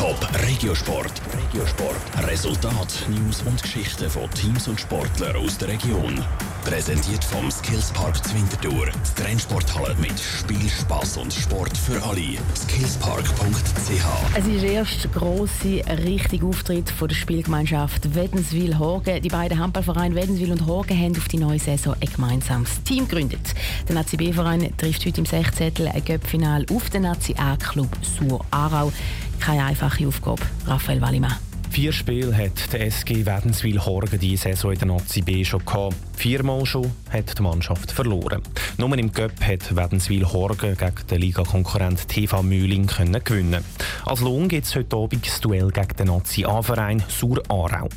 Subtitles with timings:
[0.00, 0.16] Top
[0.48, 1.12] Regiosport.
[1.30, 2.26] Regiosport.
[2.26, 6.24] Resultat, News und Geschichten von Teams und Sportlern aus der Region.
[6.64, 8.86] Präsentiert vom Skillspark Zwintertour.
[8.86, 12.38] Die Trennsporthalle mit Spiel, Spaß und Sport für alle.
[12.56, 14.38] Skillspark.ch.
[14.38, 19.20] Es ist der erste grosse, richtige Auftritt von der Spielgemeinschaft Wädenswil-Horgen.
[19.20, 23.54] Die beiden Handballvereine Wädenswil und Horgen haben auf die neue Saison ein gemeinsames Team gegründet.
[23.86, 25.88] Der Nazi-B-Verein trifft heute im 16.
[25.88, 28.92] ein Göppfinal auf den Nazi-A-Club Sur-Aarau.
[29.40, 30.42] Keine einfache Aufgabe.
[30.66, 31.36] Raphael Wallimann.
[31.70, 35.94] Vier Spiele hat der SG Wädenswil-Horgen diese Saison in der Nazi B schon gehabt.
[36.16, 38.42] Viermal schon hat die Mannschaft verloren.
[38.76, 43.64] Nur im Cup hat Wädenswil-Horgen gegen den Ligakonkurrent TV Mühling können gewinnen.
[44.04, 47.88] Als Lohn gibt es heute Abend das Duell gegen den Nazi-A-Verein Sur Aarau.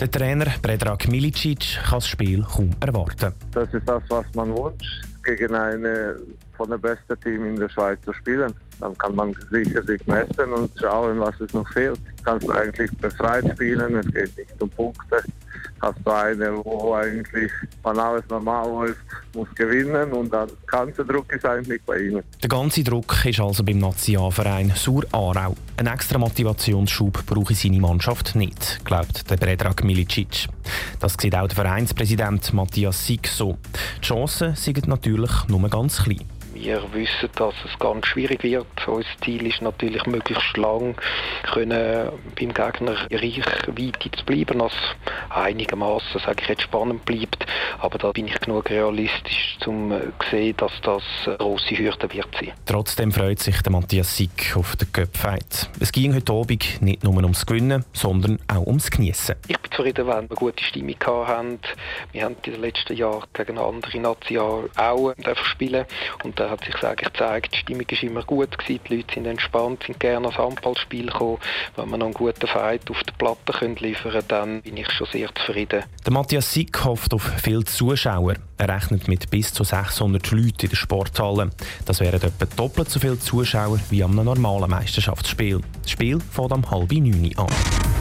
[0.00, 3.34] Der Trainer Predrag Milicic kann das Spiel kaum erwarten.
[3.52, 5.04] Das ist das, was man wünscht,
[5.36, 6.16] gegen eine
[6.56, 8.54] von den besten Teams in der Schweiz zu spielen.
[8.80, 12.00] Dann kann man sicher sich messen und schauen, was es noch fehlt.
[12.24, 15.22] Kannst eigentlich befreit spielen, es geht nicht um Punkte.
[15.80, 17.52] Hast du eine, wo eigentlich,
[17.84, 19.00] wenn alles normal läuft,
[19.34, 22.22] muss gewinnen und der ganze Druck ist eigentlich bei ihnen.
[22.42, 25.56] Der ganze Druck ist also beim Nationalverein Sur Aarau.
[25.76, 30.48] Ein extra Motivationsschub brauche seine Mannschaft nicht, glaubt der Predrag Milicic.
[30.98, 33.56] Das sieht auch der Vereinspräsident Matthias Sieg so.
[33.98, 36.37] Die Chancen sind natürlich nur ganz klein.
[36.60, 38.66] Wir wissen, dass es ganz schwierig wird.
[38.88, 40.96] Unser Ziel ist natürlich, möglichst lang
[41.44, 44.72] können beim Gegner Reichweite zu bleiben, dass
[45.30, 47.46] einigermaßen, sage ich jetzt, spannend bleibt.
[47.78, 51.02] Aber da bin ich genug realistisch, um zu sehen, dass das
[51.38, 52.52] grosse Hürde wird sein.
[52.66, 55.70] Trotzdem freut sich der Matthias Sick auf den Cup-Fight.
[55.78, 59.36] Es ging heute Abend nicht nur ums Gewinnen, sondern auch ums Geniessen.
[59.46, 61.60] Ich bin zufrieden, wenn wir eine gute Stimmung hatten.
[62.10, 65.14] Wir haben in den letzten Jahren gegen andere Nationen auch
[65.44, 65.84] spielen
[66.24, 69.14] und da hat sich sage ich, gezeigt, die Stimmung war immer gut gewesen, die Leute
[69.14, 71.38] sind entspannt, sind gerne ans Handballspiel gekommen.
[71.76, 74.90] Wenn wir noch einen guten Fight auf der Platte können liefern können, dann bin ich
[74.92, 75.84] schon sehr zufrieden.
[76.04, 78.34] Der Matthias Sick hofft auf viele Zuschauer.
[78.56, 81.50] Er rechnet mit bis zu 600 Leuten in der Sporthalle.
[81.86, 85.60] Das wären etwa doppelt so viele Zuschauer wie am normalen Meisterschaftsspiel.
[85.82, 87.87] Das Spiel fängt am halb neun an.